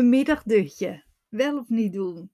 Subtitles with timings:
[0.00, 1.04] Een middagdutje.
[1.28, 2.30] Wel of niet doen?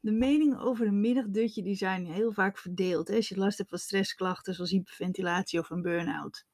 [0.00, 3.08] De meningen over een middagdutje die zijn heel vaak verdeeld.
[3.08, 3.16] Hè?
[3.16, 6.46] Als je last hebt van stressklachten zoals hyperventilatie of een burn-out.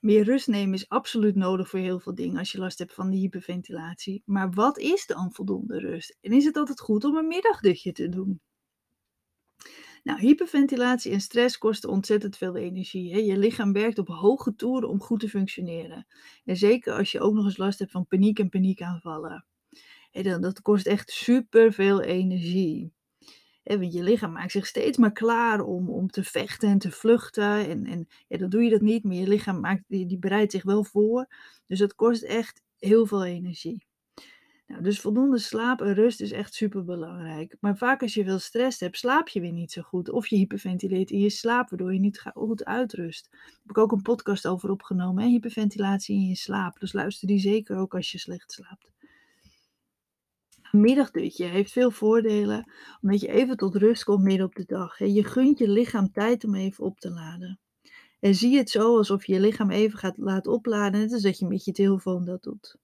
[0.00, 3.10] Meer rust nemen is absoluut nodig voor heel veel dingen als je last hebt van
[3.10, 4.22] de hyperventilatie.
[4.24, 6.16] Maar wat is dan voldoende rust?
[6.20, 8.40] En is het altijd goed om een middagdutje te doen?
[10.02, 13.12] Nou, hyperventilatie en stress kosten ontzettend veel energie.
[13.12, 13.18] Hè?
[13.18, 16.06] Je lichaam werkt op hoge toeren om goed te functioneren.
[16.44, 19.44] En zeker als je ook nog eens last hebt van paniek en paniekaanvallen.
[20.10, 22.92] Hè, dat kost echt super veel energie.
[23.62, 27.68] Want je lichaam maakt zich steeds maar klaar om, om te vechten en te vluchten.
[27.68, 30.52] En, en ja, dan doe je dat niet, maar je lichaam maakt, die, die bereidt
[30.52, 31.26] zich wel voor.
[31.66, 33.86] Dus dat kost echt heel veel energie.
[34.70, 37.56] Nou, dus voldoende slaap en rust is echt super belangrijk.
[37.60, 40.10] Maar vaak als je veel stress hebt, slaap je weer niet zo goed.
[40.10, 43.28] Of je hyperventileert in je slaap, waardoor je niet goed uitrust.
[43.30, 45.28] Daar heb ik ook een podcast over opgenomen, hè?
[45.28, 46.80] hyperventilatie in je slaap.
[46.80, 48.90] Dus luister die zeker ook als je slecht slaapt.
[50.72, 54.98] Een middagdutje heeft veel voordelen, omdat je even tot rust komt midden op de dag.
[54.98, 57.58] Je gunt je lichaam tijd om even op te laden.
[58.20, 61.38] En zie het zo alsof je je lichaam even gaat laten opladen, net als dat
[61.38, 62.78] je met je telefoon dat doet.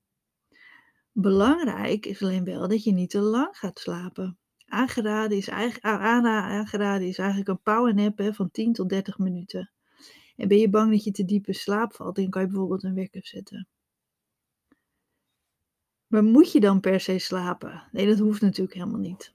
[1.18, 4.38] Belangrijk is alleen wel dat je niet te lang gaat slapen.
[4.66, 9.72] Aangeraden is, eigenlijk, aangeraden is eigenlijk een powernap van 10 tot 30 minuten.
[10.36, 12.94] En ben je bang dat je te diepe slaap valt, dan kan je bijvoorbeeld een
[12.94, 13.68] wekker zetten.
[16.06, 17.88] Maar moet je dan per se slapen?
[17.92, 19.34] Nee, dat hoeft natuurlijk helemaal niet.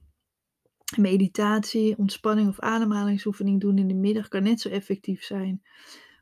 [0.97, 5.61] Meditatie, ontspanning of ademhalingsoefening doen in de middag kan net zo effectief zijn.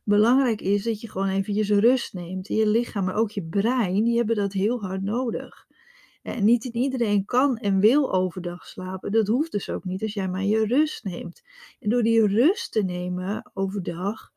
[0.03, 2.47] Belangrijk is dat je gewoon eventjes rust neemt.
[2.47, 5.67] Je lichaam, maar ook je brein, die hebben dat heel hard nodig.
[6.22, 9.11] En niet iedereen kan en wil overdag slapen.
[9.11, 11.44] Dat hoeft dus ook niet als jij maar je rust neemt.
[11.80, 14.31] En door die rust te nemen overdag,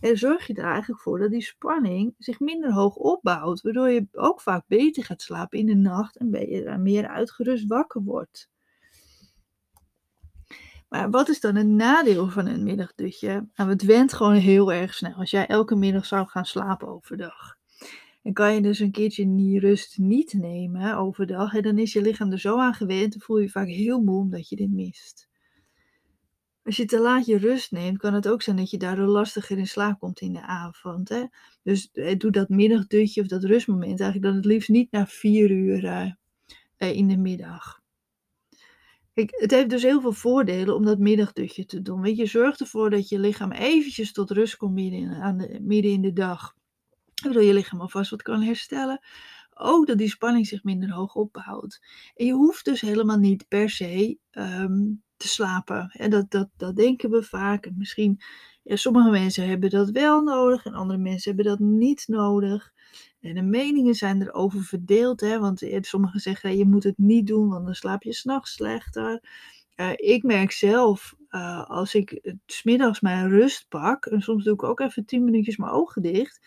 [0.00, 3.60] zorg je er eigenlijk voor dat die spanning zich minder hoog opbouwt.
[3.60, 8.48] Waardoor je ook vaak beter gaat slapen in de nacht en meer uitgerust wakker wordt.
[10.88, 13.48] Maar wat is dan het nadeel van een middagdutje?
[13.54, 15.14] Nou, het went gewoon heel erg snel.
[15.14, 17.56] Als jij elke middag zou gaan slapen overdag.
[18.22, 21.54] En kan je dus een keertje die rust niet nemen overdag.
[21.54, 23.12] En dan is je lichaam er zo aan gewend.
[23.12, 25.28] Dan voel je, je vaak heel moe omdat je dit mist.
[26.66, 29.58] Als je te laat je rust neemt, kan het ook zijn dat je daardoor lastiger
[29.58, 31.08] in slaap komt in de avond.
[31.08, 31.24] Hè?
[31.62, 35.50] Dus eh, doe dat middagdutje of dat rustmoment eigenlijk dan het liefst niet na vier
[35.50, 37.80] uur uh, in de middag.
[39.24, 42.00] Het heeft dus heel veel voordelen om dat middagdutje te doen.
[42.00, 45.58] Weet je, zorg ervoor dat je lichaam eventjes tot rust komt midden in, aan de,
[45.62, 46.54] midden in de dag.
[47.22, 49.00] Waardoor je lichaam alvast wat kan herstellen.
[49.54, 51.80] Ook dat die spanning zich minder hoog opbouwt.
[52.14, 55.90] En je hoeft dus helemaal niet per se um, te slapen.
[55.92, 57.70] En dat, dat, dat denken we vaak.
[57.74, 58.20] misschien,
[58.62, 62.72] ja, sommige mensen hebben dat wel nodig en andere mensen hebben dat niet nodig.
[63.26, 67.26] En de meningen zijn erover verdeeld, hè, want eh, sommigen zeggen je moet het niet
[67.26, 69.22] doen, want dan slaap je s'nachts slechter.
[69.76, 74.62] Uh, ik merk zelf, uh, als ik smiddags mijn rust pak, en soms doe ik
[74.62, 76.46] ook even 10 minuutjes mijn ogen dicht,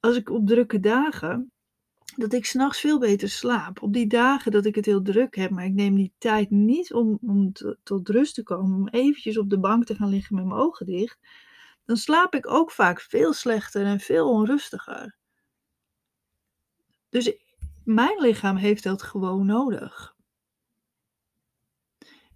[0.00, 1.52] als ik op drukke dagen,
[2.16, 3.82] dat ik s'nachts veel beter slaap.
[3.82, 6.92] Op die dagen dat ik het heel druk heb, maar ik neem die tijd niet
[6.92, 7.52] om, om
[7.82, 10.86] tot rust te komen, om eventjes op de bank te gaan liggen met mijn ogen
[10.86, 11.18] dicht,
[11.84, 15.16] dan slaap ik ook vaak veel slechter en veel onrustiger.
[17.16, 17.32] Dus
[17.84, 20.14] mijn lichaam heeft dat gewoon nodig.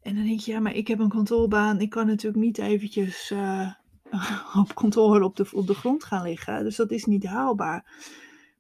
[0.03, 1.81] En dan denk je, ja, maar ik heb een kantoorbaan.
[1.81, 3.73] Ik kan natuurlijk niet eventjes uh,
[4.63, 6.65] op kantoor op de, op de grond gaan liggen.
[6.65, 7.85] Dus dat is niet haalbaar.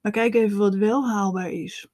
[0.00, 1.88] Maar kijk even wat wel haalbaar is.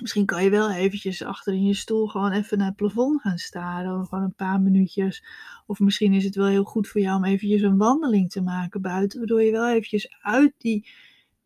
[0.00, 3.38] Misschien kan je wel eventjes achter in je stoel gewoon even naar het plafond gaan
[3.38, 4.06] staren.
[4.06, 5.24] Gewoon een paar minuutjes.
[5.66, 8.80] Of misschien is het wel heel goed voor jou om eventjes een wandeling te maken
[8.80, 9.18] buiten.
[9.18, 10.88] Waardoor je wel eventjes uit die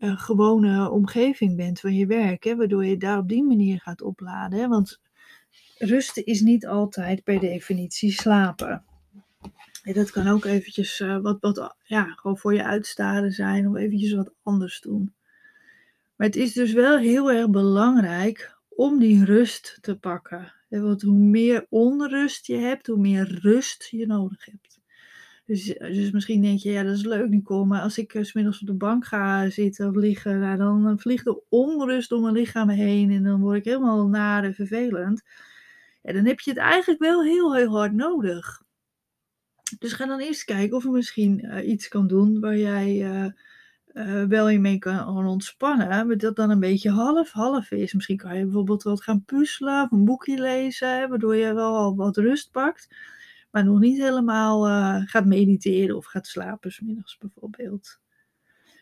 [0.04, 2.44] gewone omgeving bent van je werk.
[2.44, 4.58] Hè, waardoor je daar op die manier gaat opladen.
[4.58, 5.00] Hè, want
[5.78, 8.84] rusten is niet altijd per definitie slapen.
[9.82, 14.12] dat kan ook eventjes uh, wat, wat ja, gewoon voor je uitstaren zijn of eventjes
[14.12, 15.14] wat anders doen.
[16.16, 20.52] Maar het is dus wel heel erg belangrijk om die rust te pakken.
[20.68, 24.80] Want hoe meer onrust je hebt, hoe meer rust je nodig hebt.
[25.46, 27.64] Dus, dus misschien denk je, ja, dat is leuk, Nicole.
[27.64, 31.24] Maar als ik uh, smiddags op de bank ga zitten of liggen, nou, dan vliegt
[31.24, 33.10] de onrust door mijn lichaam heen.
[33.10, 35.22] En dan word ik helemaal naar en vervelend.
[36.02, 38.62] En dan heb je het eigenlijk wel heel, heel hard nodig.
[39.78, 42.96] Dus ga dan eerst kijken of je misschien uh, iets kan doen waar jij
[43.92, 46.06] uh, wel je mee kan ontspannen.
[46.06, 47.92] Maar dat dan een beetje half-half is.
[47.92, 51.08] Misschien kan je bijvoorbeeld wat gaan puzzelen of een boekje lezen.
[51.08, 52.88] Waardoor je wel wat rust pakt
[53.54, 58.00] maar nog niet helemaal uh, gaat mediteren of gaat slapen, smiddags bijvoorbeeld.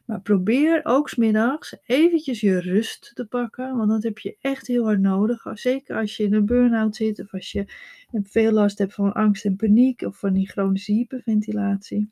[0.06, 4.66] Maar probeer ook 's middags eventjes je rust te pakken, want dat heb je echt
[4.66, 5.46] heel hard nodig.
[5.52, 7.64] Zeker als je in een burn-out zit of als je
[8.12, 12.10] veel last hebt van angst en paniek of van die chronische hyperventilatie.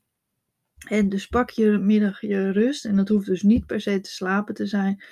[0.89, 4.11] En dus pak je middag je rust en dat hoeft dus niet per se te
[4.11, 5.03] slapen te zijn.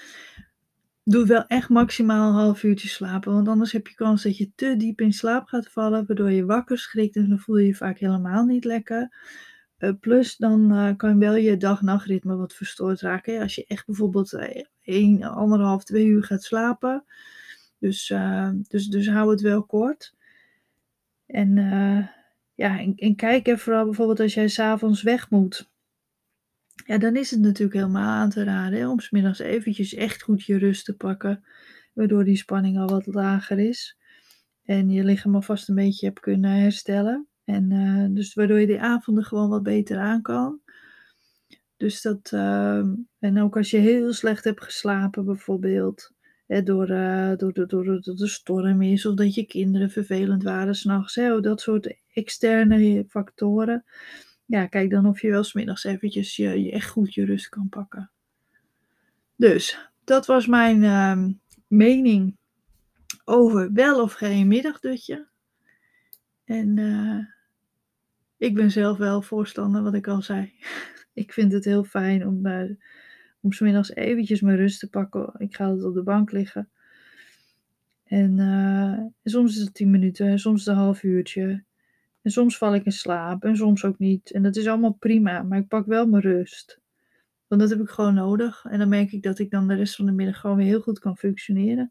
[1.09, 4.51] Doe wel echt maximaal een half uurtje slapen, want anders heb je kans dat je
[4.55, 7.75] te diep in slaap gaat vallen, waardoor je wakker schrikt en dan voel je je
[7.75, 9.15] vaak helemaal niet lekker.
[9.79, 13.41] Uh, plus dan uh, kan wel je dag-nachtritme wat verstoord raken.
[13.41, 14.39] Als je echt bijvoorbeeld
[14.83, 17.05] 1, anderhalf, 2 uur gaat slapen.
[17.79, 20.15] Dus, uh, dus, dus hou het wel kort.
[21.27, 21.55] En,
[22.55, 25.68] ja, en, kijk even vooral bijvoorbeeld als jij s'avonds weg moet.
[26.85, 30.45] Ja, dan is het natuurlijk helemaal aan te raden hè, om smiddags eventjes echt goed
[30.45, 31.45] je rust te pakken.
[31.93, 33.97] Waardoor die spanning al wat lager is.
[34.65, 37.29] En je lichaam alvast een beetje hebt kunnen herstellen.
[37.45, 40.61] En uh, dus waardoor je die avonden gewoon wat beter aan kan.
[41.77, 42.85] Dus dat, uh,
[43.19, 46.13] en ook als je heel slecht hebt geslapen bijvoorbeeld,
[46.47, 50.43] hè, door, uh, door, door, door, door de storm is, of dat je kinderen vervelend
[50.43, 53.85] waren s'nachts, dat soort externe factoren.
[54.49, 57.69] Ja, kijk dan of je wel smiddags eventjes je, je echt goed je rust kan
[57.69, 58.11] pakken.
[59.37, 61.33] Dus, dat was mijn ehm,
[61.67, 62.37] mening
[63.25, 65.29] over wel of geen middagdutje.
[66.45, 67.25] En uh,
[68.37, 70.53] ik ben zelf wel voorstander, wat ik al zei.
[71.23, 72.71] ik vind het heel fijn om, uh,
[73.41, 75.35] om smiddags eventjes mijn rust te pakken.
[75.39, 76.69] Ik ga altijd op de bank liggen.
[78.05, 81.67] En, en soms is het tien minuten, soms een half uurtje.
[82.29, 84.31] En soms val ik in slaap en soms ook niet.
[84.31, 86.81] En dat is allemaal prima, maar ik pak wel mijn rust.
[87.47, 88.65] Want dat heb ik gewoon nodig.
[88.65, 90.81] En dan merk ik dat ik dan de rest van de middag gewoon weer heel
[90.81, 91.89] goed kan functioneren.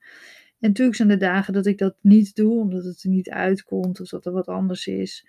[0.60, 4.00] En natuurlijk zijn er dagen dat ik dat niet doe, omdat het er niet uitkomt
[4.00, 5.28] of dat er wat anders is.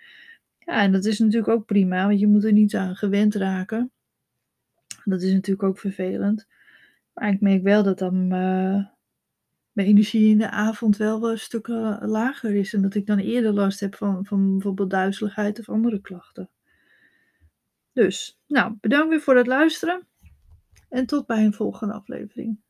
[0.59, 3.91] Ja, en dat is natuurlijk ook prima, want je moet er niet aan gewend raken.
[5.05, 6.47] Dat is natuurlijk ook vervelend.
[7.13, 8.29] Maar ik merk wel dat dan
[9.79, 12.75] mijn energie in de avond wel een stuk uh, lager is.
[12.75, 16.51] En dat ik dan eerder last heb van, van bijvoorbeeld duizeligheid of andere klachten.
[17.93, 20.07] Dus, nou, bedankt weer voor het luisteren.
[20.89, 22.61] En tot bij een volgende aflevering.